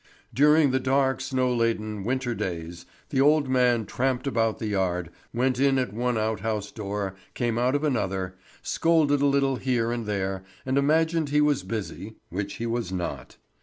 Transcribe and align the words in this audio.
During 0.33 0.71
the 0.71 0.79
dark, 0.79 1.21
snow 1.21 1.53
laden, 1.53 2.03
winter 2.03 2.33
days, 2.33 2.87
the 3.09 3.21
old 3.21 3.47
man 3.47 3.85
tramped 3.85 4.25
about 4.25 4.57
the 4.57 4.65
yard, 4.65 5.11
went 5.31 5.59
in 5.59 5.77
at 5.77 5.93
one 5.93 6.17
outhouse 6.17 6.71
door, 6.71 7.13
came 7.35 7.59
out 7.59 7.75
of 7.75 7.83
another, 7.83 8.35
scolded 8.63 9.21
a 9.21 9.27
little 9.27 9.57
here 9.57 9.91
and 9.91 10.07
there, 10.07 10.43
and 10.65 10.79
imagined 10.79 11.29
he 11.29 11.39
was 11.39 11.61
busy, 11.61 12.15
which 12.29 12.55
he 12.55 12.65
was 12.65 12.91
not. 12.91 13.37